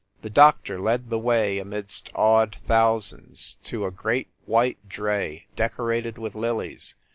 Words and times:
The 0.23 0.31
doctor 0.31 0.79
led 0.79 1.11
the 1.11 1.19
way, 1.19 1.59
amidst 1.59 2.09
awed 2.15 2.57
thousands, 2.65 3.57
to 3.65 3.85
a 3.85 3.91
great 3.91 4.29
white 4.47 4.79
dray, 4.89 5.45
decorated 5.55 6.17
with 6.17 6.33
lilies. 6.33 6.95